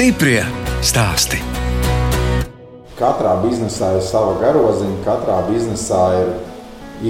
[0.00, 0.40] Stiprie
[0.80, 1.36] stāsti.
[2.96, 6.30] Katrā biznesā ir sava garoziņa, katrā biznesā ir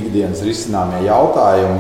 [0.01, 1.77] ikdienas risināmie jautājumi.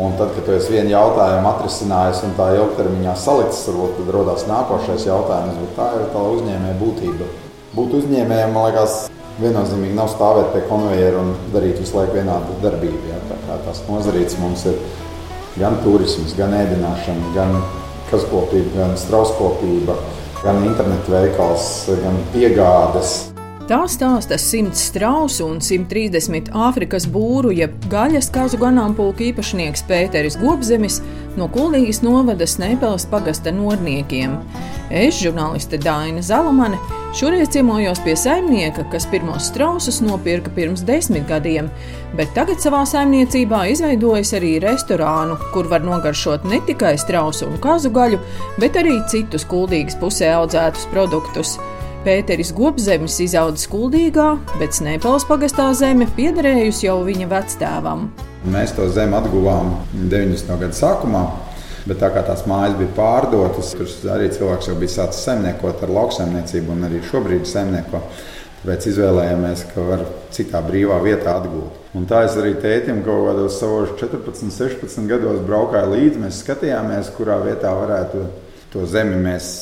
[0.00, 5.58] Un tad, kad esi vienu jautājumu atrisinājis un tā ilgtermiņā salikts, tad rodas nākošais jautājums.
[5.66, 7.28] Bet tā ir tā uzņēmēja būtība.
[7.76, 8.94] Būt uzņēmējam, man liekas,
[9.44, 13.02] viennozīmīgi nav stāvēt pie konveijera un darīt visu laiku vienādu darbību.
[13.10, 13.20] Ja?
[13.34, 14.80] Tā kā tās nozarītes mums ir
[15.60, 17.60] gan turisms, gan ēdināšana, gan
[18.08, 19.98] kazkopība, gan strauskopība,
[20.44, 23.18] gan internetu veikals, gan piegādes.
[23.68, 31.02] Tā stāsta 100 strausu un 130 Āfrikas būru, jeb gaļas kazu ganāmpulku īpašnieks Pēteris Gobzemis
[31.36, 34.38] no Kulīgas novada Snēpeles pagasta norniekiem.
[34.88, 36.80] Es, žurnāliste Dāna Zalamane,
[37.16, 41.70] šoreiz ciemojos pie saimnieka, kas pirmos strausus nopirka pirms desmit gadiem,
[42.18, 47.90] bet tagad savā saimniecībā izveidojis arī restorānu, kur var nogaršot ne tikai strausu un kazu
[47.94, 48.20] gaļu,
[48.60, 51.56] bet arī citus kuldīgas pusē audzētus produktus.
[52.06, 54.28] Pēteris Gobzemis izaudzis Kuldīgā,
[54.60, 58.06] bet Snēpels pagastā zeme piederējusi jau viņa vectēvam.
[58.48, 60.54] Mēs to zemi atguvām 90.
[60.60, 61.24] gada sākumā.
[61.88, 65.92] Bet tā kā tās mājas bija pārdotas, tur arī cilvēks jau bija sācis saimniekot ar
[65.96, 68.02] lauksaimniecību, un arī šobrīd saimnieko.
[68.58, 70.02] Tāpēc izvēlējāmies, ka var
[70.34, 71.78] citā brīvā vietā atgūt.
[71.96, 76.22] Un tā es arī tētim kaut kādos savos 14, 16 gados braukāju līdzi.
[76.24, 78.26] Mēs skatījāmies, kurā vietā varētu
[78.74, 79.52] to zemi mēs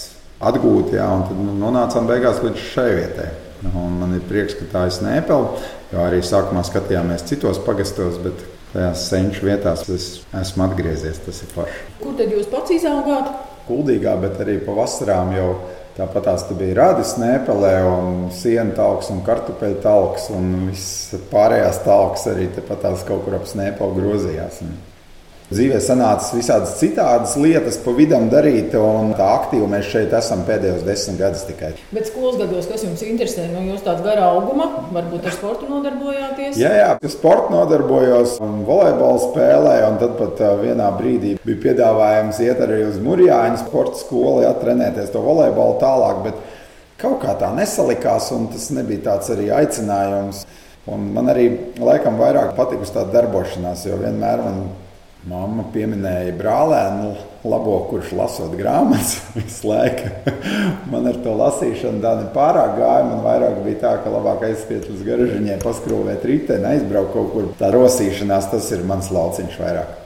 [0.43, 3.29] atgūt, jā, un tad nu, nonācām beigās līdz šai vietai.
[3.71, 8.43] Un man ir prieks, ka tā ir Nēpele, jo arī sākumā skatījāmies citos pagastos, bet
[8.77, 11.21] tajās senču vietās es esmu atgriezies.
[11.25, 11.83] Tas ir forši.
[12.03, 13.33] Kur tad jūs pats izaugāt?
[13.67, 15.49] Kuldīgā, bet arī pa vasarām jau
[15.97, 22.29] tāpat tās bija radis Nēpelē, un sienu talks, un kartupeļu talks, un viss pārējās talks
[22.31, 24.61] arī tepat tās kaut kur ap Nēpelu grozījās.
[24.67, 24.77] Un
[25.47, 30.81] Dzīvē sanāca visādas citādas lietas, pa vidam darīt, un tā aktīvi mēs šeit esam pēdējos
[30.83, 31.69] desmit gadus tikai.
[31.95, 36.59] Bet skolas gados, kas jums interesē, nu, jūs tāds garā auguma, varbūt ar sportu nodarbojāties?
[36.59, 42.41] Jā, jā, ar sportu nodarbojos, un volejbolu spēlēju, un tad pat vienā brīdī bija piedāvājums
[42.43, 46.41] iet arī uz Mūrjāņu sporta skolu, ja trenēties to volejbolu tālāk, bet
[46.99, 50.43] kaut kā tā nesalikās, un tas nebija tāds arī aicinājums.
[50.91, 51.47] Un man arī
[51.83, 54.61] laikam vairāk patikusi tā darbošanās, jo vienmēr man
[55.27, 57.09] Māma pieminēja brālēnu
[57.51, 60.13] labo, kurš lasot grāmatas visu laiku.
[60.93, 63.09] Man ar to lasīšanu tā nepārāk gāja.
[63.09, 67.49] Man vairāk bija tā, ka labāk aiziet uz garažiņiem, paskrūvēt riteni, aizbraukt kaut kur.
[67.59, 69.99] Tā rosīšanās tas ir mans lauciņš vairāk.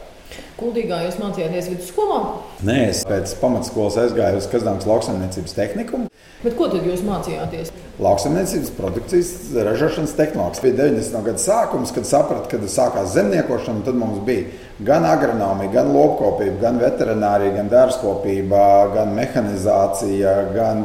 [0.57, 2.23] Kuldīgā jūs mācījāties vidusskolā?
[2.61, 6.11] Nē, es pēc pamatskolas aizgāju uz Kazdāmas lauksaimniecības tehnikumu.
[6.43, 7.71] Bet ko tad jūs mācījāties?
[8.05, 9.31] Lauksaimniecības produkcijas
[9.65, 10.61] ražošanas tehnoloģijas.
[10.67, 11.23] Bija 90.
[11.25, 13.81] gada sākums, kad sapratu, kad sākās zemniekošana.
[13.87, 14.51] Tad mums bija
[14.85, 20.85] gan agronomija, gan lopkopība, gan veterinārija, gan dārzkopība, gan mehanizācija, gan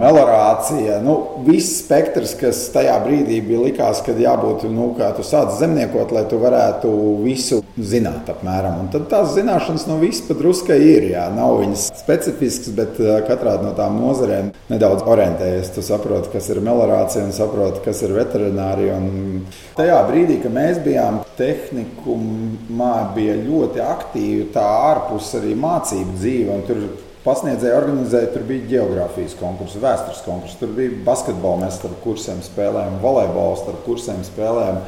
[0.00, 0.98] melorācija.
[1.04, 1.16] Nu,
[1.46, 6.24] viss spektrs, kas tajā brīdī bija likās, kad jābūt, nu, kā tu sāc zemniekot, lai
[6.30, 6.90] tu varētu
[7.24, 8.84] visu zināt apmēram.
[8.84, 11.08] Un tad tās zināšanas no visas pat druskai ir.
[11.14, 11.26] Jā.
[11.34, 15.72] Nav viņas specifiskas, bet katrā no tām nozarēm nedaudz orientējies.
[15.74, 18.98] Tu saproti, kas ir melorācija un saproti, kas ir veterinārija.
[18.98, 19.46] Un
[19.78, 26.60] tajā brīdī, kad mēs bijām tehnikumā, bija ļoti aktīva tā ārpus arī mācību dzīve.
[26.68, 26.86] Tur
[27.24, 33.00] pasniedzēji organizēja, tur bija geogrāfijas konkurss, vēstures konkurss, tur bija basketbols, mēs starp kursiem spēlējām,
[33.04, 34.82] volejbols starp kursiem spēlējām.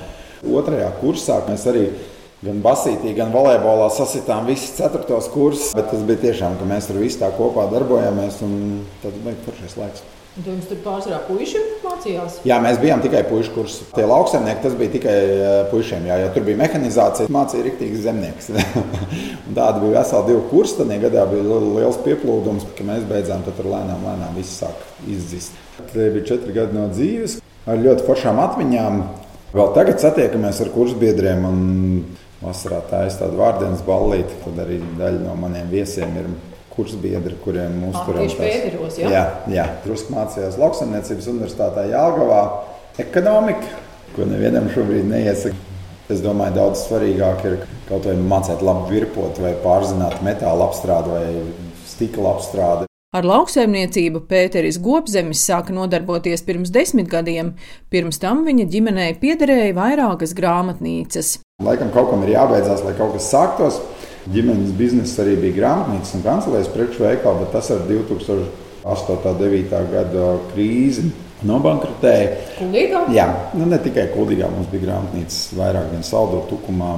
[0.56, 1.86] Otrajā kursā mēs arī
[2.44, 7.00] gan basītī, gan volejbolā sasitām visus ceturtos kursus, bet tas bija tiešām, ka mēs tur
[7.00, 8.60] visi tā kopā darbojāmies un
[9.02, 10.04] tad bija foršais laiks.
[10.36, 12.34] Tur jums tur pārsvarā puiši mācījās?
[12.44, 13.86] Jā, mēs bijām tikai puikas kursā.
[13.96, 15.14] Tie lauksaimnieki tas bija tikai
[15.70, 16.04] puišiem.
[16.10, 18.50] Jā, ja tur bija mehanizācija, mācīja rīktīgs zemnieks.
[19.56, 20.82] Tāda bija vesela divu kursa.
[20.82, 25.56] Tad gadā bija liels pieplūdums, ka mēs beidzām tur lēnām, lēnām viss sāk izzist.
[25.94, 29.00] Tie bija četri gadi no dzīves ar ļoti foršām atmiņām.
[29.56, 31.48] Vēl tagad satiekamies ar kursbiedriem.
[32.42, 36.28] Vasarā tā ir tāda vārdienas ballīte, tad arī daļa no maniem viesiem ir
[36.76, 38.98] kursbiedri, kuriem mūsu tur ir pēdējos.
[39.00, 39.12] Ja?
[39.12, 39.66] Jā, jā.
[39.84, 42.42] drusku mācījās Lauksaimniecības universitātē Jālgavā
[43.02, 43.84] ekonomika,
[44.16, 45.62] ko nevienam šobrīd neiesaka.
[46.06, 47.54] Es domāju, daudz svarīgāk ir
[47.88, 51.24] kaut vai mācīt labi virpot, vai pārzināt metāla apstrādi vai
[51.88, 52.86] stikla apstrādi.
[53.16, 57.54] Ar lauksaimniecību Pēteris Gobzemis sāka nodarboties pirms desmit gadiem.
[57.90, 61.38] Pirms tam viņa ģimenei piederēja vairākas grāmatnīcas.
[61.64, 63.78] Laikam kaut kam ir jābeidzās, lai kaut kas sāktos.
[64.26, 68.48] Ģimenes biznesa arī bija grāmatnīcas un kancelēs preču veikala, bet tas ar 2008.
[68.82, 69.78] un 2009.
[69.92, 71.06] gada krīzi
[71.46, 72.32] nobankrotēja.
[72.56, 73.04] Kuldīgā?
[73.14, 74.48] Jā, nu, ne tikai Kuldīgā.
[74.50, 76.96] Mums bija grāmatnīcas vairāk gan saldo tukumā.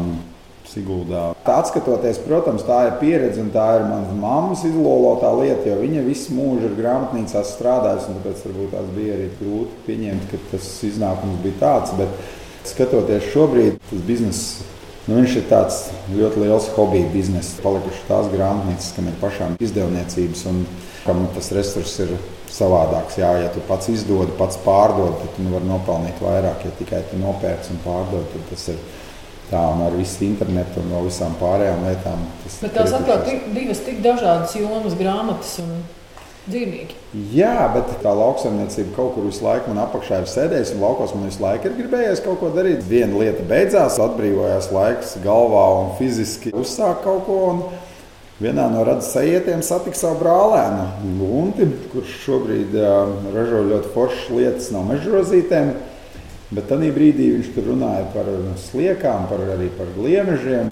[0.69, 1.31] Siguldā.
[1.47, 6.03] Tā atskatoties, protams, tā ir pieredze un tā ir manas mammas izlolotā lieta, jo viņa
[6.05, 8.13] visu mūžu ir grāmatnīcā strādājusi.
[8.19, 11.95] Tāpēc varbūt tās bija arī grūti pieņemt, ka tas iznākums bija tāds.
[11.97, 14.59] Bet skatoties šobrīd, tas bizness.
[15.09, 15.79] Nu, viņš ir tāds
[16.13, 17.57] ļoti liels hobiju bizness.
[17.65, 20.63] Palikušas tās grāmatnīcas, kam ir pašām izdevniecības un
[21.07, 22.13] kam tas resurs ir
[22.53, 23.17] savādāks.
[23.17, 26.67] Jā, ja tu pats izdod, pats pārdod, tad tu nu vari nopelnīt vairāk.
[26.69, 28.83] Ja tikai tu nopērci un pārdod, tad tas ir
[29.49, 32.25] Tā un ar visu internetu un no visām pārējām lietām.
[32.61, 35.71] Bet tās atkal tik, divas tik dažādas jomas, grāmatas un
[36.51, 36.97] dzīvnieki.
[37.35, 41.29] Jā, bet tā lauksaimniecība kaut kur visu laiku man apakšā ir sēdējusi, un laukos man
[41.29, 42.85] visu laiku ir gribējies kaut ko darīt.
[42.89, 47.39] Viena lieta beidzās, atbrīvojās laiks galvā un fiziski uzsākt kaut ko.
[47.53, 47.63] Un
[48.43, 54.73] vienā no redzes ejietiem satiku savu brālēnu Lunti, kurš šobrīd uh, ražo ļoti foršas lietas
[54.75, 55.75] no mežrozītēm.
[56.49, 58.29] Bet tajā brīdī viņš tur runāja par
[58.71, 60.71] sliekām, par, arī par gliemežiem.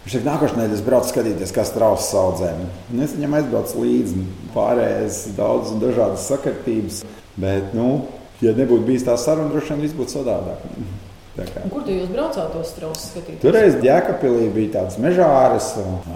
[0.00, 2.62] Viņš teica, nākamā nedēļa es braucu skatīties, kas traucas audzēm.
[2.92, 4.22] Un es viņam aizbraucu līdzi,
[4.54, 7.02] pārējais daudz un dažādas sakritības.
[7.40, 8.06] Bet, nu,
[8.40, 10.64] ja nebūtu bijis tā saruna, droši vien viss būtu savādāk.
[11.72, 13.42] Kur jūs braucāt tos strausus skatīties?
[13.44, 15.68] Toreiz Jēkabpilī bija tāds mežāris,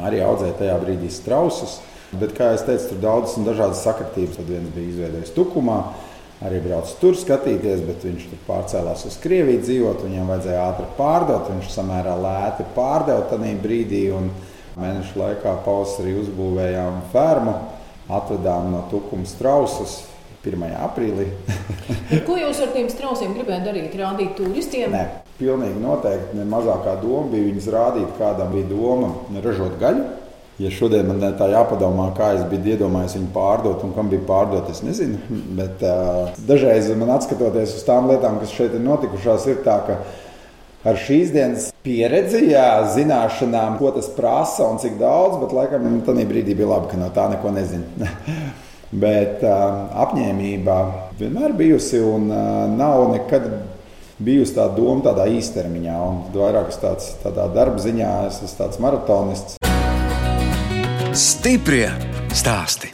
[0.04, 1.78] arī audzēja tajā brīdī strausus.
[2.14, 4.38] Bet, kā jau teicu, tur daudzas un dažādas sakritības.
[4.38, 5.78] Tad viens bija izveidojis tukumā
[6.42, 10.02] arī brauc tur skatīties, bet viņš tur pārcēlās uz Krieviju dzīvot.
[10.06, 11.52] Viņam vajadzēja ātri pārdot.
[11.52, 14.06] Viņš samērā lēti pārdeva tajā brīdī.
[14.75, 17.54] Mēnešu laikā pavasarī uzbūvējām fermu,
[18.10, 20.02] atvedām no tukuma strausus.
[20.44, 20.60] 1.
[20.84, 21.31] aprīlī.
[22.26, 23.94] Ko jūs ar tiem strausiem gribējāt darīt?
[23.96, 24.92] Rādīt turistiem?
[24.92, 26.36] Nē, pilnīgi noteikti.
[26.36, 30.04] Ne mazākā doma bija viņus rādīt, kādam bija doma ražot gaļu
[30.62, 34.68] Ja šodien man tā jāpadomā, kā es biju iedomājies viņu pārdot un kam bija pārdot,
[34.70, 35.18] es nezinu.
[35.58, 39.98] Bet uh, dažreiz man atskatoties uz tām lietām, kas šeit ir notikušās, ir tā, ka
[40.86, 46.28] ar šīs dienas pieredzi, jā, zināšanām, ko tas prasa un cik daudz, bet laikam tajā
[46.30, 48.12] brīdī bija labi, ka no tā neko nezinu.
[49.04, 50.78] bet uh, apņēmība
[51.18, 53.50] vienmēr bijusi un uh, nav nekad
[54.22, 55.98] bijusi tā doma tādā īstermiņā.
[55.98, 59.63] Un vairāk es tāds, tādā darba ziņā esmu tāds maratonists.
[61.14, 61.87] Stiprie
[62.34, 62.88] stāsti.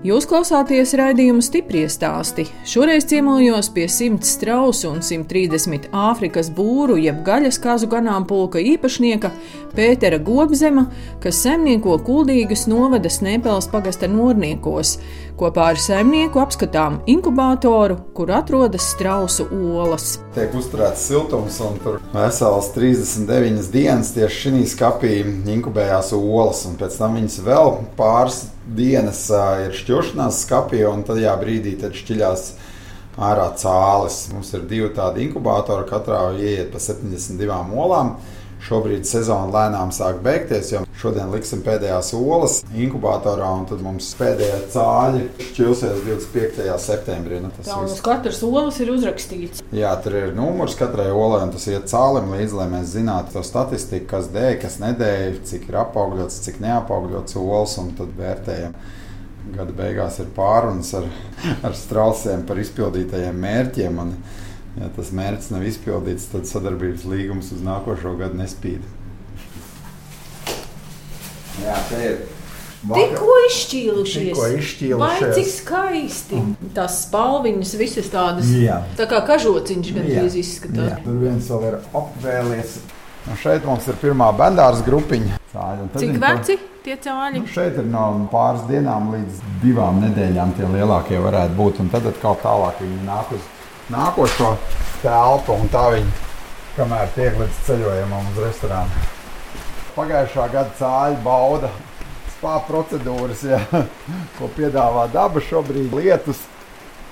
[0.00, 2.46] Jūs klausāties raidījuma stipri stāstī.
[2.64, 9.30] Šoreiz ciemojos pie 100 strausu un 130 Āfrikas būru, jeb gaļas kāzu ganāmpulka īpašnieka
[9.76, 10.86] Pētera Gobzema,
[11.20, 14.96] kas saimnieko kuldīgas novadas Nepēlas pagasta norniekos.
[15.40, 20.18] Kopā ar saimnieku apskatām inkubātoru, kur atrodas strausu olas.
[20.34, 25.14] Tiek uzturēts siltums, un tur vesels 39 dienas tieši šī skapī
[25.54, 28.42] inkubējās olas, un pēc tam viņas vēl pāris
[28.76, 29.22] dienas
[29.64, 32.44] ir šķiršanās skapī, un tajā brīdī šķiļās
[33.16, 34.26] ārā cālis.
[34.34, 38.18] Mums ir divi tādi inkubātori, katrā ieiet pa 72 olām.
[38.60, 44.58] Šobrīd sezona lēnām sāk beigties, jo šodien liksim pēdējās olas inkubatorā, un tad mums pēdējā
[44.74, 46.66] cāļa šķilsies 25.
[46.84, 47.40] septembrī.
[47.40, 49.64] Nu, Tā uz katras olas ir uzrakstīts.
[49.74, 53.44] Jā, tur ir numurs katrai olai, un tas iet cālim līdzi, lai mēs zinātu to
[53.48, 58.76] statistiku, kas dēļ, kas nedēļ, cik ir apaugļots, cik neapaugļots olas, un tad vērtējam.
[59.56, 61.08] Gada beigās ir pārunas ar,
[61.66, 64.04] ar strausiem par izpildītajiem mērķiem.
[64.04, 64.14] Un,
[64.78, 68.84] Ja tas mērķis nav izpildīts, tad sadarbības līgums uz nākošo gadu nespīd.
[71.60, 72.20] Jā, te ir.
[72.80, 74.30] Tikko izšķīlušies.
[74.30, 75.02] Tikko izšķīlušies.
[75.02, 76.38] Vai cik skaisti.
[76.76, 78.48] Tās spalviņas visas tādas.
[78.56, 78.78] Jā.
[78.96, 80.94] Tā kā kažociņš gan drīz izskatās.
[80.94, 81.02] Jā.
[81.04, 82.78] Tur viens vēl ir apvēlies.
[83.28, 85.36] Un šeit mums ir pirmā bendārs grupiņa.
[85.50, 87.42] Cāļi, cik veci tie cāļi?
[87.42, 91.82] Nu, šeit ir no pāris dienām līdz divām nedēļām tie lielākie varētu būt.
[91.84, 93.44] Un tad atkal tālāk viņi nāk uz
[93.90, 94.54] nākošo
[95.02, 96.12] telpu, un tā viņi
[96.76, 99.08] kamēr tiek līdz ceļojumam uz restorānu.
[99.96, 101.72] Pagājušā gada cāļa bauda
[102.36, 103.60] spā procedūras, ja,
[104.38, 106.46] ko piedāvā daba šobrīd lietus.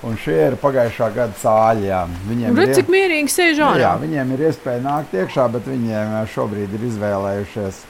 [0.07, 1.89] Un šie ir pagājušā gada cāļi.
[1.89, 2.05] Jā.
[2.29, 3.81] Viņiem Redz, ir, cik mierīgi sēž ārā.
[3.83, 7.81] Jā, viņiem ir iespēja nākt iekšā, bet viņiem šobrīd ir izvēlējušies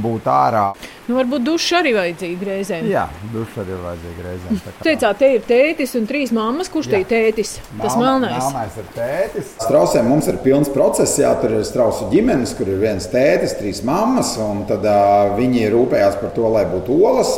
[0.00, 0.64] būt ārā.
[1.04, 2.86] Nu, varbūt duša arī vajadzīga reizēm.
[2.90, 4.60] Jā, duša arī vajadzīga reizēm.
[4.64, 4.74] Kā...
[4.86, 6.70] Teicāt, te ir tētis un trīs mammas.
[6.72, 7.56] Kurš te ir tētis?
[7.80, 8.38] Tas melnais.
[8.38, 9.52] Melnais ir tētis.
[9.64, 11.18] Strausēm mums ir pilns process.
[11.20, 14.34] Jā, tur ir strausu ģimenes, kur ir viens tētis, trīs mammas.
[14.40, 17.36] Un tad uh, viņi rūpējās par to, lai būtu olas.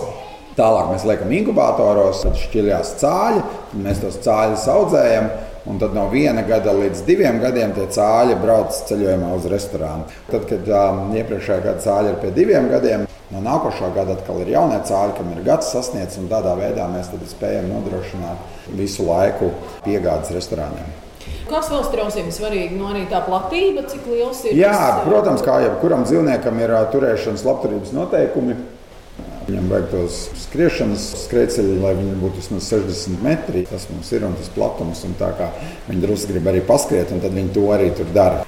[0.56, 3.42] Tālāk mēs liekam inkubatoros, tad šķiļās cāļi,
[3.84, 5.26] mēs tos cāļus audzējam.
[5.66, 10.06] Un tad no viena gada līdz diviem gadiem tie cāļi brauc ceļojumā uz restorānu.
[10.30, 14.52] Tad, kad um, iepriekšējā gada cāļi ir pie diviem gadiem, No nākošā gada atkal ir
[14.52, 19.50] jaunie cāļi, kam ir gads sasniegts, un tādā veidā mēs spējam nodrošināt visu laiku
[19.82, 20.92] piegādes restorāniem.
[21.50, 22.78] Kas vēl strausiem svarīgi?
[22.78, 24.54] Nu, arī tā platība, cik liels ir.
[24.58, 28.56] Jā, tas, protams, kā jebkuram dzīvniekam ir turēšanas labturības noteikumi.
[29.46, 33.62] Viņam vajag tos skriešanas skrejceļus, lai viņi būtu vismaz 60 metri.
[33.70, 35.04] Tas mums ir un tas platums.
[35.06, 35.52] Un tā kā
[35.86, 38.42] viņi drusku grib arī paskriet, un tad viņi to arī tur dara.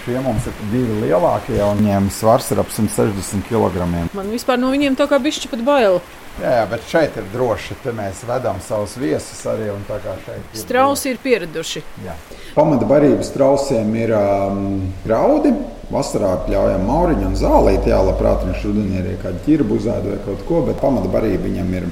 [0.00, 3.84] Šie mums ir divi lielākie, un viņiem svars ir ap 160 kg.
[4.16, 5.98] Man vispār no viņiem tā kā bišķi pat bail.
[6.40, 7.76] Jā, jā, bet šeit ir droši.
[7.84, 9.68] Te mēs vedam savus viesus arī.
[9.68, 11.84] Ir Strausi ir pieraduši.
[12.06, 12.16] Jā.
[12.54, 15.52] Pamata barības strausiem ir um, graudi.
[15.90, 17.90] Vasarā pļaujam mauriņu un zālīti.
[17.90, 21.72] Jā, labprāt, viņš rudenī ir kāda ķirbu uzēda vai kaut ko, bet pamata barība viņam
[21.80, 21.88] ir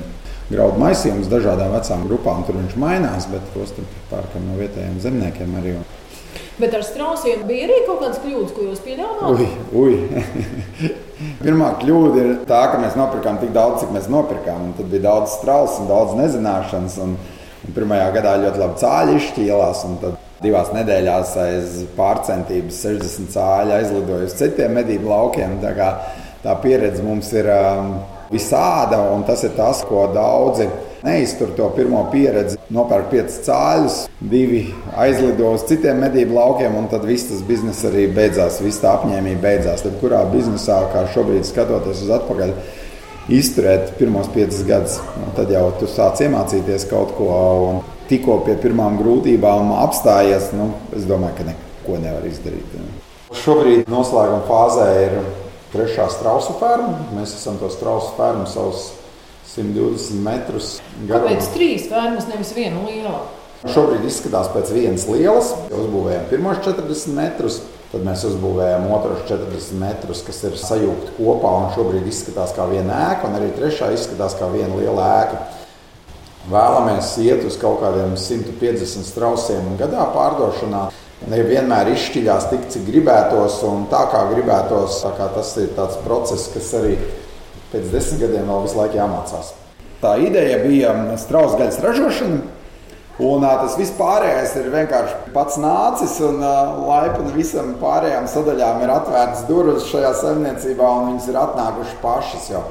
[0.52, 2.45] graudu maisījums dažādām vecām grupām.
[2.47, 3.75] Tur viņš mainās, bet tos
[4.12, 5.75] pērkam no vietējiem zemniekiem arī.
[6.59, 9.26] Bet ar strausiem bija arī kaut kādas kļūdas, ko jūs pieļāvāt?
[9.31, 10.88] Ui, ui.
[11.45, 14.73] Pirmā kļūda ir tā, ka mēs nopirkām tik daudz, cik mēs nopirkām.
[14.78, 16.99] Tad bija daudz strausu un daudz nezināšanas.
[17.02, 17.14] Un,
[17.67, 19.85] un pirmajā gadā ļoti labi cāļi izšķīlās.
[20.02, 25.59] Tad divās nedēļās aiz pārcentības 60 cāļi aizlidoja uz citiem medību laukiem.
[25.62, 25.88] Tā, kā,
[26.45, 27.97] tā pieredze mums ir um,
[28.30, 30.68] visāda, un tas ir tas, ko daudzi
[31.02, 32.59] neiztur to pirmo pieredzi.
[32.75, 33.99] Nopērk piecus cāļus,
[34.30, 34.62] divi
[34.99, 38.61] aizlido uz citiem medību laukiem, un tad viss tas bizness arī beidzās.
[38.64, 39.87] Viss tā apņēmība beidzās.
[39.87, 42.54] Tad kurā biznesā, kā šobrīd skatoties uz atpakaļ,
[43.35, 44.99] izturēt pirmos piecus gadus,
[45.37, 47.30] tad jau tu sāc iemācīties kaut ko.
[47.68, 52.78] Un tikko pie pirmām grūtībām apstājies, nu, es domāju, ka neko nevar izdarīt.
[53.36, 55.18] Šobrīd noslēguma fāzē ir
[55.74, 56.94] trešā strausu ferma.
[57.16, 58.92] Mēs esam to strausu fermu savus
[59.52, 60.76] 120 metrus
[61.08, 61.34] garumā.
[61.34, 63.20] Kāpēc trīs fermas, nevis viena liela?
[63.66, 65.50] Šobrīd izskatās pēc vienas lielas.
[65.74, 67.58] Uzbūvējām pirmos 40 metrus,
[67.90, 71.54] tad mēs uzbūvējām otros 40 metrus, kas ir sajūgti kopā.
[71.74, 75.40] Šobrīd izskatās kā viena ēka, un arī trešā izskatās kā viena liela ēka.
[76.47, 80.87] Vēlamies iet uz kaut kādiem 150 strausiem gadā pārdošanā.
[81.28, 85.00] Nevienmēr izšķiļās tik, cik gribētos, un tā kā gribētos.
[85.02, 86.95] Tā kā tas ir tāds process, kas arī
[87.73, 89.50] pēc desmit gadiem vēl visu laiku jāmācās.
[89.99, 92.40] Tā ideja bija strausa gaļas ražošana.
[93.18, 96.38] Un tas viss pārējais ir vienkārši pats nācis, un
[96.87, 102.47] laipni visam pārējām sadaļām ir atvērtas durvis šajā saimniecībā, un viņas ir atnākušas pašas.
[102.52, 102.62] Jau.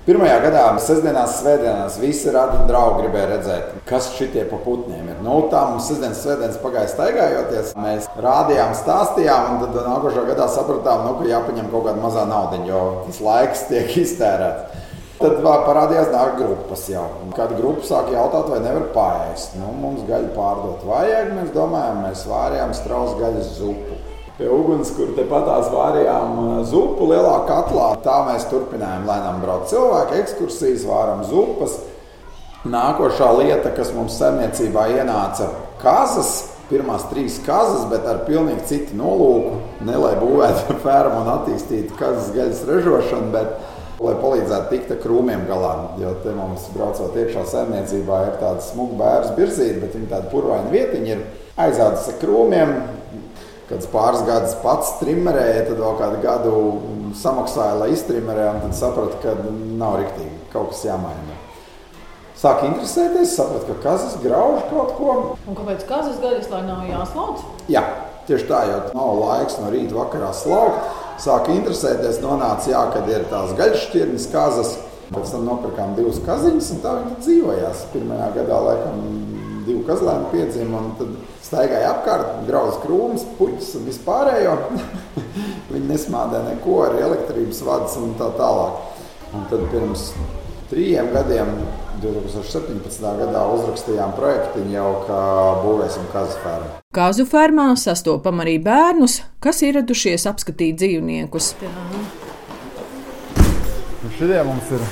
[0.00, 5.18] Pirmajā gadā, sestdienās, svētdienās, visi radi draugi gribēja redzēt, kas šitie pa putniem ir.
[5.20, 7.74] Nu, tā mums sestdienas, svētdienas pagāja staigājoties.
[7.76, 12.62] Mēs rādījām, stāstījām, un tad nākošā gadā sapratām, nu, ka jāpaņem kaut kāda mazā nauda,
[12.64, 12.80] jo
[13.10, 14.86] tas laiks tiek iztērēts.
[15.20, 17.04] Tad parādījās nāk grupas jau.
[17.36, 22.24] Kad grupa sāk jautāt, vai nevar paēst, nu, mums gaļu pārdot vajag, mēs domājam, mēs
[22.30, 23.99] vārījām strausu gaļas zupu.
[24.40, 30.16] Pie uguns, kur tepatās vārījām uh, zupu lielā katlā, tā mēs turpinājām lēnām braukt cilvēku
[30.16, 31.74] ekskursijas, vāram zupas.
[32.64, 35.50] Nākošā lieta, kas mums saimniecībā ienāca,
[35.82, 36.30] kazas,
[36.70, 39.58] pirmās trīs kazas, bet ar pilnīgi citu nolūku.
[39.84, 45.74] Ne lai būvētu fermu un attīstītu kazas gaļas ražošanu, bet lai palīdzētu tikt krūmiem galā.
[46.00, 50.72] Jo te mums braucot iekšā saimniecībā ir tāda smuga bērns virzība, bet viņa tāda purvaina
[50.72, 51.28] vietiņa ir
[51.60, 52.74] aizādas ar krūmiem.
[53.70, 56.54] Kad pāris gadus pats trimmerēja, tad vēl kādu gadu
[57.14, 59.36] samaksāja, lai iztrimmerē, un tad sapratu, ka
[59.78, 61.38] nav riktīgi, kaut kas jāmaina.
[62.40, 65.14] Sāk interesēties, sapratu, ka kazas grauž kaut ko.
[65.46, 67.44] Un kāpēc kazas gaļas, lai nav jāslauc?
[67.70, 67.84] Jā,
[68.26, 73.26] tieši tā, jo nav laiks no rīta vakarā slaukt sāka interesēties, nonāca, jā, kad ir
[73.30, 74.78] tās gaļšķirnes kazas.
[75.10, 77.80] Pēc tam nopirkām divas kaziņas, un tā viņi dzīvojās.
[77.90, 79.00] Pirmajā gadā laikam
[79.66, 81.14] divu kazlēnu piedzima, un tad
[81.44, 84.56] staigāja apkārt, grauza krūmus, puķus un vispārējo.
[85.72, 88.86] viņi nesmādē neko ar elektrības vadus un tā tālāk.
[89.30, 90.10] Un tad pirms
[90.70, 91.52] trījiem gadiem
[92.02, 93.02] 2017.
[93.20, 95.18] gadā uzrakstījām projektu jau, ka
[95.64, 96.70] būvēsim kazu fermu.
[96.94, 101.52] Kazu fermā sastopam arī bērnus, kas ieradušies apskatīt dzīvniekus.
[104.00, 104.82] Nu, Šie mums ir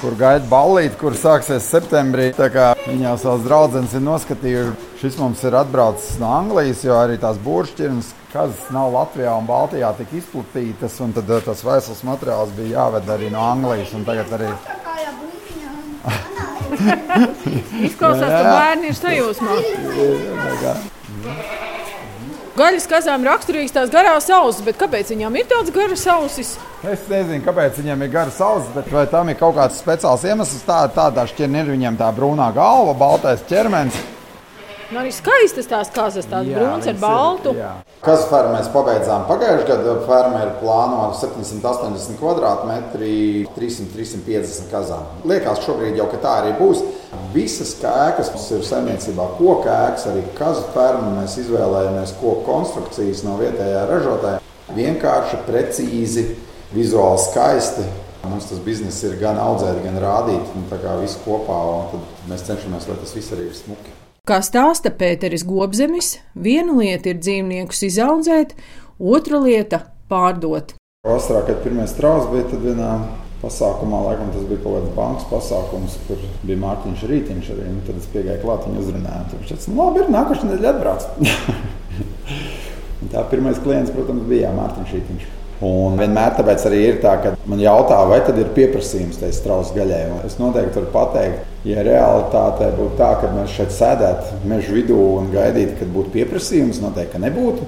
[0.00, 2.30] kur gaida ballīti, kur sāksies septembrī.
[2.36, 4.86] Viņa jau savus draugus ir noskatījuši.
[4.98, 9.92] Šis mums ir atbraucis no Anglijas, jo arī tās burbuļstirnas, kas nav Latvijā un Baltijā,
[9.98, 10.98] tik izplatītas.
[10.98, 13.94] Tad eh, tas vesels materiāls bija jāved arī no Anglijas.
[14.08, 14.50] Tagad arī
[17.88, 19.54] Izklausās, ka bērni ir sajūsmā.
[22.58, 26.48] Gaļas kazām raksturīgs tās garās ausis, bet kāpēc viņām ir tādas garas ausis?
[26.82, 30.64] Es nezinu, kāpēc viņiem ir garas ausis, bet vai tam ir kaut kāds speciāls iemesls.
[30.66, 34.00] Tā, tādā šķirne ir viņiem tā brūnā galva, baltais ķermenis.
[34.88, 37.50] Nu, arī skaistas tās kazas, tādas brūnas ar baltu.
[37.52, 37.64] Ir,
[38.00, 39.96] Kazu fermu mēs pabeidzām pagājušajā gadā.
[40.08, 43.10] Ferma ir plānota 780 km2,
[43.52, 45.04] 300-350 kazām.
[45.28, 46.80] Liekas, šobrīd jau tā arī būs.
[47.34, 53.36] Visas ēkas, kas ir saimniecībā, koku ēkas, arī kazu ferma, mēs izvēlējāmies koku konstrukcijas no
[53.42, 54.40] vietējā ražotāja.
[54.72, 56.28] Vienkārši, precīzi,
[56.72, 57.84] vizuāli skaisti.
[58.24, 61.60] Mums tas bizness ir gan audzēt, gan rādīt, un tā kā viss kopā.
[62.32, 63.97] Mēs cenšamies, lai tas viss arī ir smuki.
[64.28, 68.50] Kā stāsta Pēteris Gobzemis, viena lieta ir dzīvniekus izaudzēt,
[69.00, 69.78] otra lieta-
[70.12, 70.74] pārdot.
[71.08, 72.90] Vasarā, kad pirmie strauji bija, tad vienā
[73.40, 77.70] pasākumā, laikam tas bija kaut kāds bankas pasākums, kur bija Mārtiņš Rītiņš arī.
[77.86, 79.32] Tad es piegāju klāt un uzrunāju.
[79.32, 81.02] Viņš teica, nu, labi, ir nākošais nedēļa atbrauc.
[83.14, 85.37] tā pirmais klients, protams, bija Mārtiņš Rītiņš.
[85.64, 89.72] Un vienmēr tāpēc arī ir tā, ka man jautā, vai tad ir pieprasījums tai straujas
[89.74, 90.04] gaļai.
[90.14, 95.00] Un es noteikti varu pateikt, ja realitātē būtu tā, ka mēs šeit sēdētu meža vidū
[95.18, 97.66] un gaidītu, kad būtu pieprasījums, noteikti nebūtu.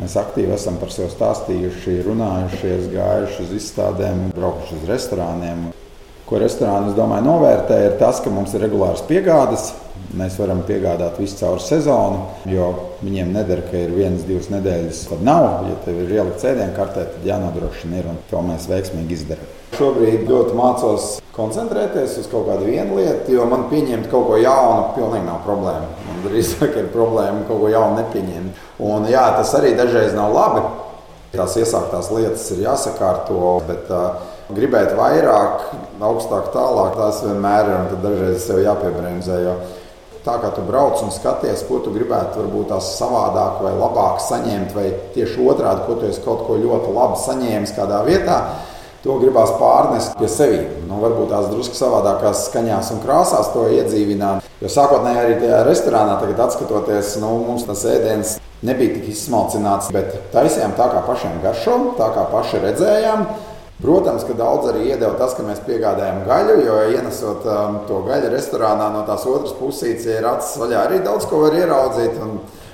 [0.00, 5.70] Mēs aktīvi esam par sevi stāstījuši, runājuši, gājuši uz izstādēm, braukuši uz restorāniem.
[6.30, 9.72] Ko restorāni, es domāju, novērtē, ir tas, ka mums ir regulāras piegādes.
[10.14, 12.68] Mēs varam piegādāt visu caur sezonu, jo
[13.00, 15.66] viņiem nedara, ka ir vienas, divas nedēļas, kad nav.
[15.66, 19.50] Ja tev ir ielikt cēdienu kartē, tad jānodrošina ir, un to mēs veiksmīgi izdarām.
[19.74, 24.88] Šobrīd ļoti mācos koncentrēties uz kaut kādu vienu lietu, jo man pieņemt kaut ko jaunu
[24.94, 25.92] pilnīgi nav problēma.
[26.06, 28.66] Man drīzāk ir problēma kaut ko jaunu nepieņemt.
[28.86, 30.62] Un jā, tas arī dažreiz nav labi.
[31.34, 35.68] Tās iesāktās lietas ir jāsakārto, bet uh, gribēt vairāk,
[36.00, 39.38] augstāk, tālāk, tās vienmēr ir un tad dažreiz sev jāpiebremzē.
[39.44, 39.60] Jo
[40.20, 44.74] Tā kā tu brauc un skaties, ko tu gribētu, varbūt tās savādāk vai labāk saņemt,
[44.76, 48.36] vai tieši otrādi, ko tu esi kaut ko ļoti labi saņēmis kādā vietā,
[49.00, 50.66] to gribās pārnest pie sevis.
[50.90, 54.44] Nu, varbūt tās drusku savādākās skaņās un krāsās to iedzīvināt.
[54.60, 60.18] Jo sākotnēji arī tajā restorānā, tagad skatoties, nu, mums tas ēdiens nebija tik izsmalcināts, bet
[60.34, 63.24] taisījām tā, kā pašiem garšo, tā kā paši redzējām.
[63.80, 68.28] Protams, ka daudz arī iedeva tas, ka mēs piegādājam gaļu, jo ienesot um, to gaļu
[68.34, 72.18] restorānā no tās otras puses, ir acis vaļā, arī daudz ko var ieraudzīt.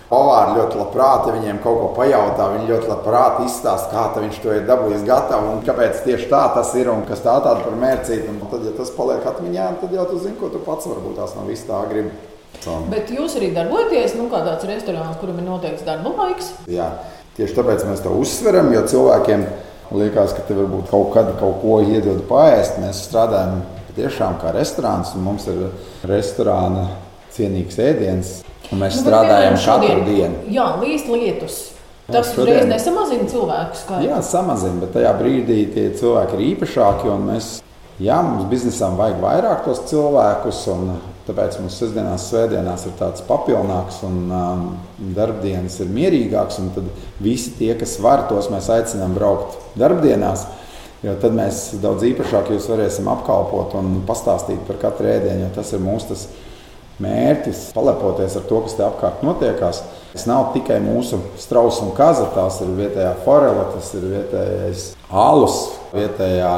[0.06, 4.52] Pavāri ļoti labprāt, ja viņiem kaut ko pajautā, viņi ļoti labprāt izstāsta, kā viņš to
[4.54, 8.30] ir dabūjis gatavu un kāpēc tieši tā tas ir un kas tā tāda par mērcīti.
[8.30, 11.34] Un tad, ja tas paliek atmiņā, tad jau tu zini, ko tu pats varbūt tās
[11.34, 12.14] no vis tā gribi.
[12.94, 16.54] Bet jūs arī darbojaties nu, kādā restorānā, kuram ir noteikts darba laiks?
[16.70, 16.92] Jā,
[17.34, 21.60] tieši tāpēc mēs to uzsveram, jo cilvēkiem ir Liekas, ka te varbūt kaut kad kaut
[21.62, 22.80] ko iedod paēst.
[22.82, 23.60] Mēs strādājam
[23.96, 25.68] tiešām kā restorāns, un mums ir
[26.08, 26.88] restorāna
[27.36, 28.34] cienīgs ēdiens.
[28.72, 30.42] Mēs nu, strādājam šodien, katru dienu.
[30.50, 31.58] Jā, līdz lietus.
[32.10, 34.06] Tas uzreiz nesamazina cilvēku skaitu.
[34.06, 37.10] Jā, samazina, bet tajā brīdī tie cilvēki ir īpašāki.
[37.22, 37.48] Mēs,
[38.02, 40.64] jā, mums biznesam vajag vairāk tos cilvēkus.
[41.26, 44.66] Tāpēc mums sestdienās, svētdienās ir tāds papilnāks un um,
[45.16, 46.60] darbdienas ir mierīgāks.
[46.76, 46.86] Tad
[47.22, 50.46] visi tie, kas var, tos mēs aicinām braukt darbdienās.
[51.02, 55.50] Jo tad mēs daudz īpašāk jūs varēsim apkalpot un pastāstīt par katru ēdienu.
[55.54, 56.24] Tas ir mūsu tas
[57.02, 59.82] mērķis, palepoties ar to, kas te apkārt notiekās.
[60.14, 65.58] Tas nav tikai mūsu strausa un kaza, tās ir vietējā forela, tas ir vietējais alus,
[65.92, 66.54] vietējā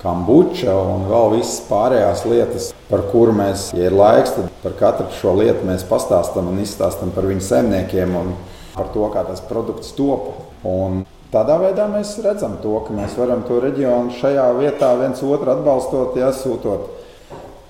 [0.00, 5.08] kambuča un vēl visas pārējās lietas, par kurām mēs, ja ir laiks, tad par katru
[5.18, 8.32] šo lietu mēs pastāstām un izstāstām par viņu saimniekiem un
[8.76, 10.32] par to, kā tas produkts top.
[10.66, 15.54] Un tādā veidā mēs redzam to, ka mēs varam to reģionu šajā vietā viens otru
[15.54, 16.96] atbalstot, iesūtot.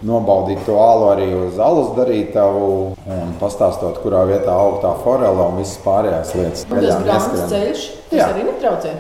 [0.07, 2.69] Nobaudīt to alu arī uz alus darītavu
[3.13, 6.65] un pastāstot, kurā vietā aug tā forela un visas pārējās lietas.
[6.71, 8.31] Tas grāmatas ceļš, tas Jā.
[8.33, 8.95] arī netraucē.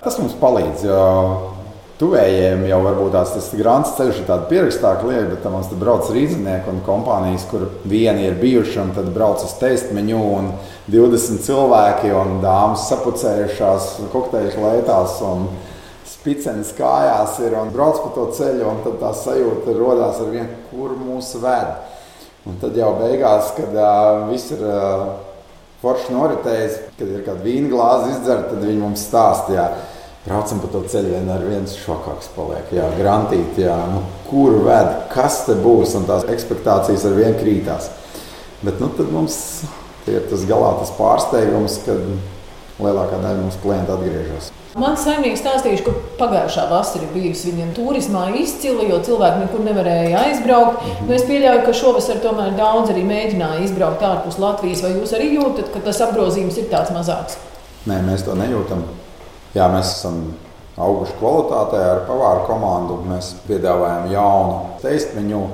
[0.00, 1.02] Tas mums palīdz, jo
[1.98, 6.10] tuvējiem jau varbūt tās, tas grāmatas ceļš ir tāds pierakstāks lieta, bet mums tur brauc
[6.14, 10.52] rīznieki un kompānijas, kur vieni ir bijuši un tad brauc uz testmeņu un
[10.92, 15.18] 20 cilvēki un dāmas sapucējušās kokteļu lietās.
[16.08, 20.62] Spicenis kājās ir un brauc pa to ceļu, un tad tā sajūta radās ar vienu,
[20.70, 21.76] kur mūsu ved.
[22.48, 25.08] Un tad jau beigās, kad uh, viss ir uh,
[25.82, 29.68] forši noritējis, kad ir kāda vīna glāze izdzerta, tad viņi mums stāstīja
[30.28, 32.72] braucam pa to ceļu, vien ar viens šokāks paliek.
[32.76, 37.90] Jā, grantīt, jā, nu, kur ved, kas te būs, un tās expectācijas ar vienu krītās.
[38.62, 39.38] Bet nu, tad mums
[40.08, 42.04] ir tas galā tas pārsteigums, kad
[42.78, 44.52] lielākā daļa mūsu klientu atgriežas.
[44.78, 50.20] Mans saimnieks stāstīja, ka pagājušā vasara ir bijusi viņam turismā izcila, jo cilvēki nekur nevarēja
[50.26, 50.84] aizbraukt.
[50.84, 51.08] Mm -hmm.
[51.08, 54.84] nu, es pieļauju, ka šovasar tomēr daudz arī mēģināja izbraukt ārpus Latvijas.
[54.84, 57.40] Vai jūs arī jūtat, ka tas apgrozījums ir tāds mazāks?
[57.86, 58.84] Nē, mēs to nejūtam.
[59.54, 60.20] Jā, mēs esam
[60.78, 62.98] auguši kvalitātē ar pavāru komandu.
[63.08, 65.46] Mēs piedāvājam jaunu teistu menu.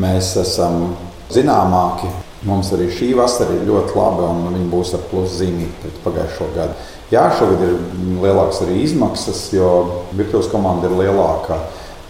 [0.00, 0.92] Mēs esam
[1.34, 5.98] zināmāki Mums arī šī vasara ir ļoti laba, un viņa būs ar plusu zīmīti pret
[6.06, 6.86] pagājušo gadu.
[7.12, 7.74] Jā, šogad ir
[8.22, 9.68] lielākas arī izmaksas, jo
[10.16, 11.60] virtuves komanda ir lielāka.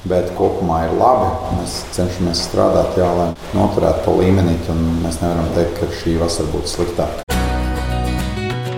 [0.06, 1.32] Bet kopumā ir labi.
[1.58, 3.28] Mēs cenšamies strādāt, jā, lai
[3.58, 4.54] noturētu to līmeni.
[5.02, 7.26] Mēs nevaram teikt, ka šī vasara būtu sliktāka.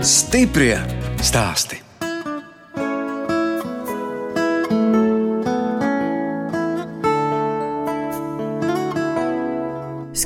[0.00, 0.78] Stiprie
[1.20, 1.81] stāstī!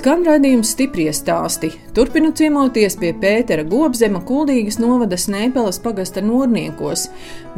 [0.07, 1.67] Skan raidījums stipri stāsti.
[1.91, 7.09] Turpinu ciemoties pie Pētera Gobzema Kuldīgas novada Snēpeles pagasta Norniekos.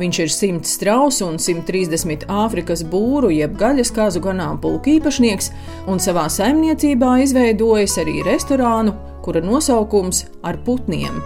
[0.00, 5.52] Viņš ir 100 strausu un 130 Āfrikas būru jeb gaļas kāzu ganāmpulku īpašnieks
[5.92, 8.96] un savā saimniecībā izveidojis arī restorānu,
[9.28, 11.20] kura nosaukums ar putniem.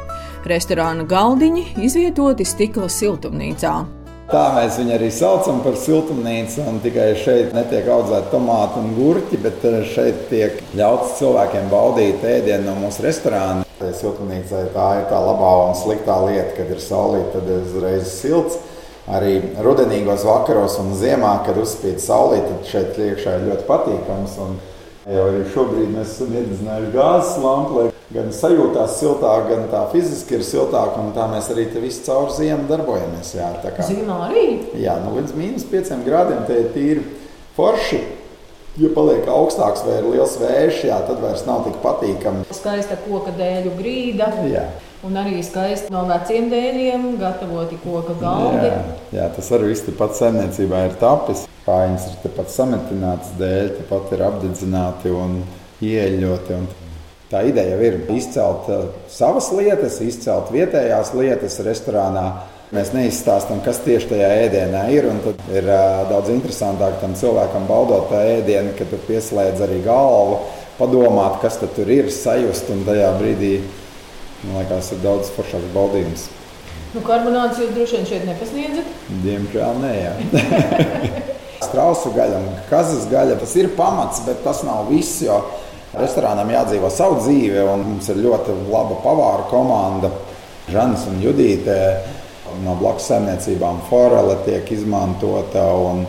[0.51, 4.02] Restorāna galdiņi izvietoti stikla siltumnīcā.
[4.33, 6.63] Tā mēs viņu arī saucam par siltumnīcu.
[6.81, 12.71] Tikai šeit netiek audzēta tomāti un gurķi, bet eh, šeit tiek ļauts cilvēkiem baudīt ēdienu
[12.71, 13.67] no mūsu restorāna.
[13.83, 18.57] Siltumnīcai tā ir tā labā un sliktā lieta, kad ir saulīta, tad ir uzreiz silts.
[19.13, 24.41] Arī rudenīgos vakaros un ziemā, kad uzspīd saulīte, tad šeit iekšā ir ļoti patīkams.
[24.47, 24.57] Un
[25.13, 30.47] jau arī šobrīd mēs esam iededzinājuši gāzes lampu, gan sajūtās siltāk, gan tā fiziski ir
[30.47, 30.97] siltāk.
[31.17, 33.35] Tā mēs arī visu caur ziemu darbojamies.
[33.39, 34.47] Jā, kā, Zīmā arī?
[34.81, 37.07] Jā, nu, līdz mīnus 5 grādiem te ir tīri
[37.57, 38.03] forši.
[38.81, 42.47] Ja paliek augstāks vai ir liels vējš, jā, tad vairs nav tik patīkami.
[42.57, 44.31] Skaista koka dēļu grīda.
[44.49, 44.65] Jā.
[45.05, 48.69] Un arī skaisti no veciem dēļiem gatavoti koka galdi.
[48.71, 48.83] Jā,
[49.19, 51.45] jā tas arī viss tepat saimniecībā ir tapis.
[51.67, 55.43] Kājas ir tepat sametināts dēļ, tepat ir apdedzināti un
[55.83, 56.57] ieeļoti.
[56.57, 56.71] Un
[57.33, 62.27] Tā ideja ir izcelt uh, savas lietas, izcelt vietējās lietas restorānā.
[62.77, 65.09] Mēs neizstāstām, kas tieši tajā ēdienā ir.
[65.25, 70.43] Tad ir uh, daudz interesantāk tam cilvēkam baudot to ēdienu, kad tu pieslēdz arī galvu,
[70.77, 72.69] padomāt, kas tur ir, sajust.
[72.75, 73.55] Un tajā brīdī,
[74.45, 76.29] man liekas, ir daudz foršāks baudījums.
[76.93, 78.97] Nu, karbonāts jūs droši vien šeit nepasniedzat?
[79.25, 79.95] Diemžēl nē.
[81.71, 85.23] Strausu gaļa un kazas gaļa tas ir pamats, bet tas nav viss.
[85.93, 90.09] Restorānam jādzīvo savu dzīvi, un mums ir ļoti laba pavāra komanda.
[90.73, 91.77] Žants un Judīte
[92.65, 95.67] no blakus saimniecībām forele tiek izmantota.
[95.77, 96.07] Un,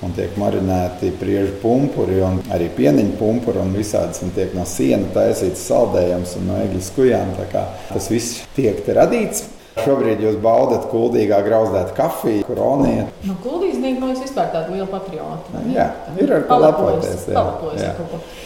[0.00, 2.18] un tiek marinēti priežu pumpuri,
[2.50, 7.34] arī pieniņu pumpuri, un visādas un tiek no sienas taisīts saldējums un no egļu skujām.
[7.52, 9.44] Tas viss tiek radīts.
[9.84, 13.06] Šobrīd jūs baudat kuldīgā grauzdētu kafiju, kuroniju.
[13.26, 15.54] Nu, kuldīznieki man vispār tādi lieli patrioti.
[15.56, 15.86] Nu, jā,
[16.20, 17.28] ir ar ko lepoties.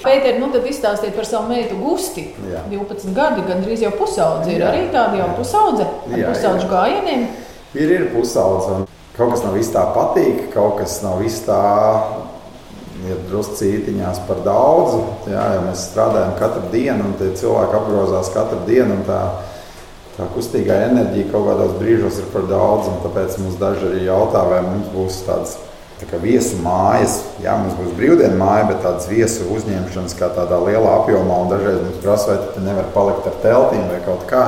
[0.05, 2.27] Pēter, nu tad izstāstiet par savu meitu Gusti.
[2.51, 2.65] Jā.
[2.73, 4.57] 12 gadi, gandrīz jau pusaudzi.
[4.57, 4.73] Ir jā.
[4.73, 7.27] arī tādi jau pusaudze ar jā, pusaudžu gājieniem.
[7.75, 8.85] Ir, ir pusaudze.
[9.15, 11.63] Kaut kas nav viss tā patīk, kaut kas nav viss tā
[13.05, 14.97] ir druscītiņās par daudz.
[15.31, 19.21] Jā, ja mēs strādājam katru dienu, un tie cilvēki apgrozās katru dienu tā
[20.23, 22.91] kustīgā enerģija kaut kādos brīžos ir par daudz.
[23.03, 25.57] Tāpēc mums daži arī jautā, vai mums būs tāds
[25.99, 27.19] tā kā viesu mājas.
[27.43, 31.41] Jā, mums būs brīvdienu māja, bet tādas viesu uzņemšanas kā tādā lielā apjomā.
[31.43, 34.45] Un dažreiz mums prasa, vai tu nevari palikt ar teltīm vai kaut kā.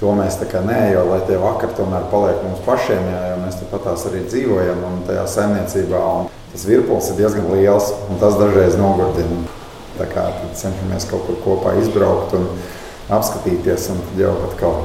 [0.00, 3.36] To mēs tā kā nē, jo lai tie vakari tomēr paliek mums pašiem, jā, jo
[3.40, 6.02] mēs tāpat tās arī dzīvojam un tajā saimniecībā.
[6.20, 9.46] Un tas virpulis ir diezgan liels un tas dažreiz nogurdina.
[9.96, 12.36] Tā kā cenšamies kaut kur kopā izbraukt.
[12.36, 12.50] Un,
[13.12, 14.78] apskatīties, un tad jau atkal,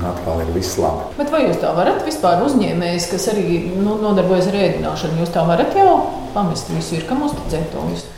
[0.00, 1.10] atkal ir viss labi.
[1.18, 3.46] Bet vai jūs tā varat vispār uzņēmējs, kas arī
[3.76, 5.96] nu, nodarbojas ar ēdināšanu, jūs tā varat jau
[6.36, 8.12] pamest visu, ir kam uzticēt to visu?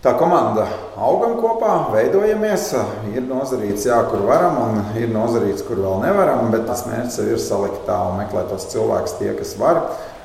[0.00, 0.62] Tā komanda
[0.96, 2.70] augam kopā, veidojamies.
[3.12, 6.46] Ir nozarīts, jā, kur varam, un ir nozarīts, kur vēl nevaram.
[6.54, 9.82] Bet tas mērķis ir salikt tā un meklēt tos cilvēkus, tie, kas var,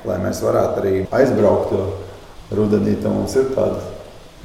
[0.08, 1.76] lai mēs varētu arī aizbraukt.
[2.56, 3.82] Rudenī tam mums ir tāda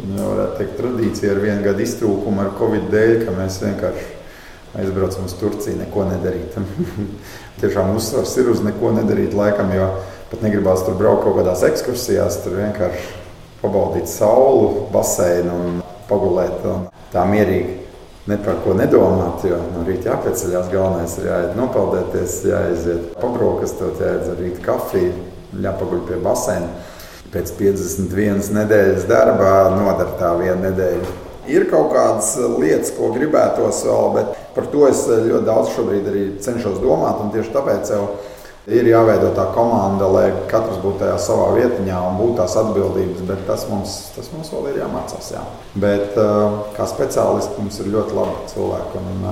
[0.01, 4.07] Nu, varētu teikt, tradīcija ar vienu gadu iztrūkumu ar Covid dēļ, ka mēs vienkārši
[4.81, 6.55] aizbraucam uz Turciju, neko nedarīt.
[7.61, 9.91] Tiešām uzsvars ir uz neko nedarīt, laikam, jo
[10.31, 13.03] pat negribās tur braukt kaut kādās ekskursijās, tur vienkārši
[13.61, 17.77] pabaudīt sauli, baseinu un pagulēt un tā mierīgi.
[18.29, 20.69] Ne par ko nedomāt, jo no rīta jāpieceļās.
[20.71, 25.13] Galvenais ir jāiet nopeldēties, jāiziet pabrokastot, jāiedzer rīta kafiju,
[25.61, 26.69] jāpaguļ pie baseina
[27.31, 31.11] pēc 51 nedēļas darbā nodara tā viena nedēļa.
[31.51, 36.25] Ir kaut kādas lietas, ko gribētos vēl, bet par to es ļoti daudz šobrīd arī
[36.43, 37.23] cenšos domāt.
[37.33, 38.03] Tieši tāpēc jau
[38.69, 43.23] ir jāveido tā komanda, lai katrs būtu tajā savā vietiņā un būtu tās atbildības.
[43.27, 45.31] Bet tas mums, tas mums vēl ir jāmācās.
[45.33, 45.43] Jā.
[45.81, 46.19] Bet
[46.77, 49.25] kā speciālisti mums ir ļoti labi cilvēki un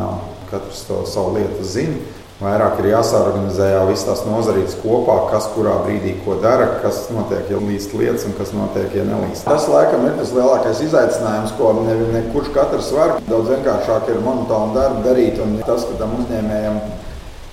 [0.50, 2.02] katrs to savu lietu zina.
[2.40, 7.50] Vairāk ir jāsaorganizē jau visas tās nozarītes kopā, kas kurā brīdī ko dara, kas notiek,
[7.52, 9.44] ja līst lietas un kas notiek, ja nelīst.
[9.44, 13.18] Tas, laikam, ir tas lielākais izaicinājums, ko ne, ne kurš katrs var.
[13.28, 16.80] Daudz vienkāršāk ir monotālu darbu darīt, un tas, ka tam uzņēmējam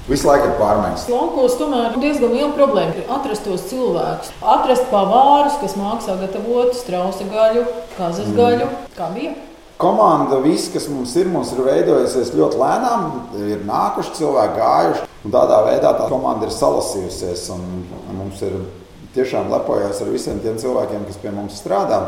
[0.06, 1.08] Visu laiku ir pārmaiņas.
[1.10, 3.02] Laukos tomēr ir diezgan liela problēma.
[3.10, 8.68] Atrast tos cilvēkus, atrast pavārus, kas mākslā gatavot strausa gaļu, kazas gaļu.
[8.68, 8.94] Mm.
[8.94, 9.34] Kā bija?
[9.76, 13.02] Komanda, viss, kas mums ir, mums ir veidojusies ļoti lēnām.
[13.44, 15.02] Ir nākuši cilvēki, gājuši.
[15.26, 17.42] Tādā veidā tā komanda ir salasījusies.
[18.16, 18.54] Mums ir
[19.16, 22.00] tiešām lepojas ar visiem tiem cilvēkiem, kas pie mums strādā.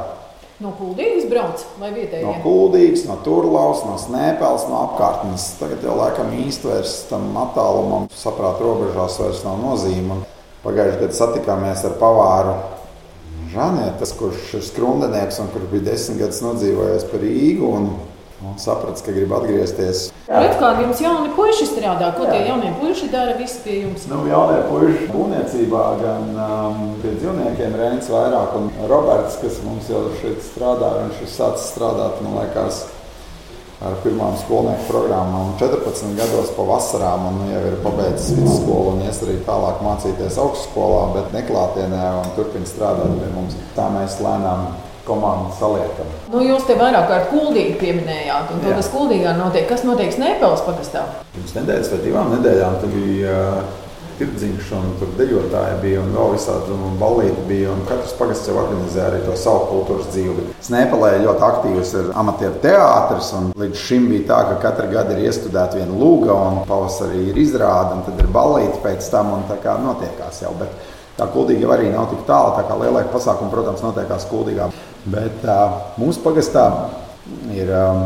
[0.64, 2.24] No Kuldīgas brauc vai vietējais?
[2.24, 5.50] No Kuldīgas, no Turlaus, no Snēpels, no apkārtnes.
[5.61, 10.22] Tagad jau laikam īsti vairs tam attālumam, saprāt, robežās vairs nav nozīme.
[10.64, 12.57] Pagājušajā gadā satikāmies ar pavāru
[13.59, 17.71] Žanietas, kurš ir skrundenieks un kurš bija desmit gadus nodzīvojis par Rīgu.
[17.75, 17.88] Un,
[18.47, 20.05] un sapratu, ka grib atgriezties.
[20.31, 22.12] Redz, kā jums jauni puiši strādā?
[22.14, 22.37] Ko Jā.
[22.37, 24.05] tie jaunie puiši dara visi pie jums?
[24.07, 28.55] Nu, jaunie puiši būvniecībā, gan um, pie dzīvniekiem Rēns vairāk.
[28.61, 32.85] Un Roberts, kas mums jau šeit strādā, viņš ir sācis strādāt, man liekas,
[33.85, 35.55] ar pirmām skolnieku programmām.
[35.61, 40.38] 14 gados pa vasarām un nu, jau ir pabeidzis vidusskolu un ies arī tālāk mācīties
[40.43, 43.57] augstskolā, bet neklātienē un turpina strādāt pie mums.
[43.77, 44.69] Tā mēs lēnām
[45.09, 46.09] komandu saliekam.
[46.33, 50.64] Nu, jūs te vairāk kārt kuldīgi pieminējāt, un to, kas kuldīgā notiek, kas notiek Snēpeles
[50.67, 51.07] pagastā?
[51.37, 53.37] Pirms nedēļas vai divām nedēļām bija
[54.18, 57.76] tirdziņš, un tur dejotāji bija, un vēl visādi balīti bija.
[57.88, 60.46] Katrs pagasts jau organizē arī to savu kultūras dzīvi.
[60.68, 65.31] Snēpelē ļoti aktīvs ir amatieru teātris, un līdz šim bija tā, ka katru gadu ir
[65.31, 69.59] iestudēta viena lūga, un pavasarī ir izrāda, un tad ir balīti pēc tam, un tā
[69.64, 70.54] kā notiekās jau.
[70.61, 74.68] Bet Tā kuldīga arī nav tik tālu, tā kā lielāka pasākuma, protams, notiekās kuldīgā.
[75.11, 76.68] Bet uh, mūsu pagastā
[77.50, 78.04] ir um,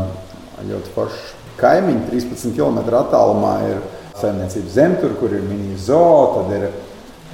[0.65, 1.27] ļoti foršs
[1.59, 3.51] kaimiņš, 13 km attālumā.
[3.69, 3.83] Ir
[4.19, 6.67] saimniecības zemtur, kur ir mini-zoo, tad ir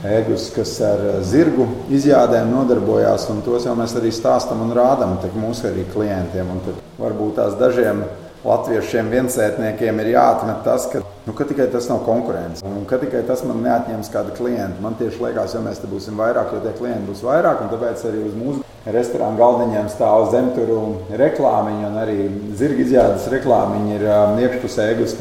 [0.07, 5.67] ēgus, kas ar zirgu izjādēm nodarbojās, un tos jau mēs arī stāstam un rādām mūsu
[5.71, 6.47] arī klientiem.
[6.55, 8.05] Un varbūt tās dažiem
[8.45, 13.25] latviešiem viensētniekiem ir jāatmet tas, ka, nu, ka tikai tas nav konkurence, un ka tikai
[13.27, 14.79] tas man neatņems kādu klientu.
[14.83, 18.05] Man tieši liekas, ja mēs te būsim vairāk, jo tie klienti būs vairāk, un tāpēc
[18.07, 20.79] arī uz mūsu restorānu galdiņiem stāv zemturu
[21.19, 22.19] reklāmiņi, un arī
[22.57, 25.17] zirga izjādes reklāmiņi ir um, iekšpusē ēgus.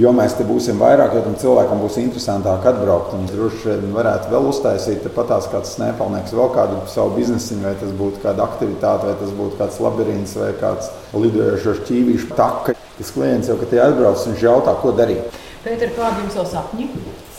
[0.00, 3.12] Jo mēs te būsim vairāk, jo tam cilvēkam būs interesantāk atbraukt.
[3.12, 7.92] Viņš droši vien varētu vēl uztaisīt patās kāds snēpalnieks, vēl kādu savu biznesu, vai tas
[7.98, 12.72] būtu kāda aktivitāte, vai tas būtu kāds labirints, vai kāds lidojošs ķīvīšu taka.
[12.96, 15.40] Tas klients jau, kad tie atbrauc, viņš jautā, ko darīt.
[15.60, 16.88] Pēter, kādi jums vēl sapņi?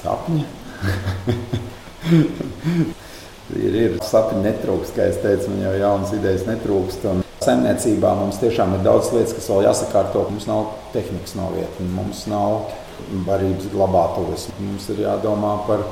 [0.03, 0.45] Sapņi?
[3.65, 7.09] ir, ir sapņi netrūkst, kā es teicu, man jau jaunas idejas netrūkst.
[7.09, 10.23] Un Saimniecībā mums tiešām ir daudz lietas, kas vēl jāsakārto.
[10.29, 12.69] Mums nav tehnikas novietni, mums nav
[13.27, 14.47] barības glabātuves.
[14.61, 15.83] Mums ir jādomā par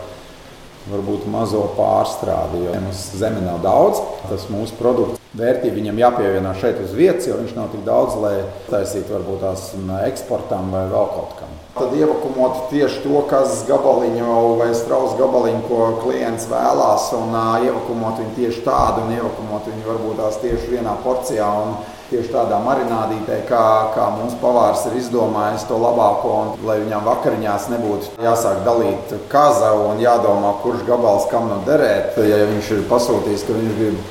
[0.89, 4.01] varbūt mazo pārstrādi, jo mums zeme nav daudz.
[4.29, 8.37] Tas mūsu produkts vērtība viņam jāpievieno šeit uz vietas, jo viņš nav tik daudz, lai
[8.71, 9.67] taisītu varbūt tās
[10.07, 11.60] eksportam vai vēl kaut kam.
[11.71, 18.19] Tad ievakumot tieši to kazas gabaliņu vai strausu gabaliņu, ko klients vēlās, un uh, ievakumot
[18.19, 21.47] viņu tieši tādu, un ievakumot viņu varbūt tās tieši vienā porcijā.
[21.63, 21.79] Un,
[22.11, 27.69] tieši tādā marinādītē, kā, kā mūsu pavārs ir izdomājis to labāko, un lai viņam vakariņās
[27.71, 32.19] nebūtu jāsāk dalīt kaza un jādomā, kurš gabals kam no derēt.
[32.27, 34.01] Ja viņš ir pasūtījis, ka viņš grib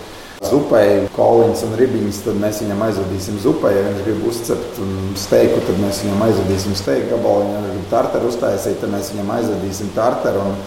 [0.40, 3.74] zupai, koliņas un ribiņas, tad mēs viņam aizvedīsim zupai.
[3.76, 4.78] Ja viņš grib uzcept
[5.20, 7.48] steiku, tad mēs viņam aizvedīsim steiku gabalu.
[7.50, 10.46] Ja viņš grib tartaru uztaisīt, tad mēs viņam aizvedīsim tartaru.
[10.46, 10.62] Un,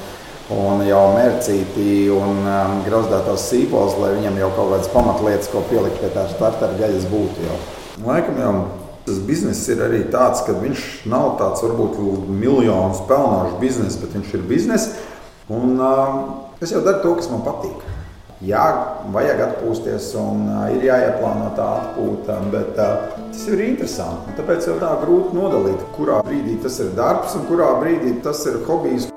[0.53, 6.01] un jau mērcīti un um, grauzdētās sīpols, lai viņam jau kaut kādas pamatlietas, ko pielikt
[6.03, 7.47] pie tās startera gaļas būtu.
[7.47, 7.57] Jau.
[8.05, 8.53] Laikam jau
[9.07, 11.97] tas bizness ir arī tāds, ka viņš nav tāds varbūt
[12.29, 14.93] miljonus pelnošs bizness, bet viņš ir bizness.
[15.51, 16.21] Un um,
[16.63, 17.92] es jau daru to, kas man patīk.
[18.41, 18.63] Jā,
[19.13, 24.33] vajag atpūsties, un uh, ir jāieplāno tā atpūta, bet uh, tas ir interesanti.
[24.39, 28.59] Tāpēc jau tā grūti nodalīt, kurā brīdī tas ir darbs un kurā brīdī tas ir
[28.67, 29.07] hobijs.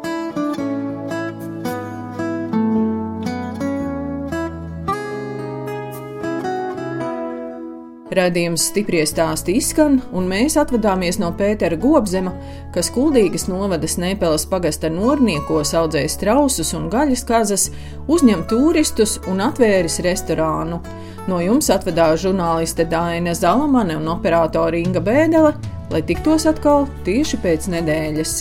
[8.17, 12.33] Radījums stipri stāsti izskan, un mēs atvadāmies no Pētera Gobzema,
[12.73, 17.69] kas Kuldīgas novada Snēpeles pagasta norniekos audzēja strausus un gaļas kazas,
[18.09, 20.81] uzņem turistus un atvēris restorānu.
[21.29, 25.53] No jums atvedās žurnāliste Dāna Zalamane un operātore Inga Bēdele,
[25.93, 28.39] lai tiktos atkal tieši pēc nedēļas.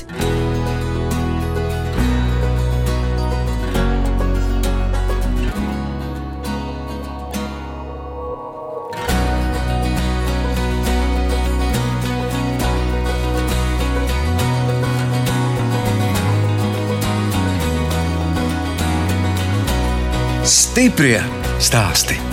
[20.75, 21.21] Stiprie
[21.55, 22.24] stāsti.